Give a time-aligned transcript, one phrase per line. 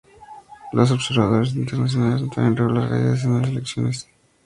[0.71, 4.07] Los observadores internacionales notaron irregularidades en las elecciones.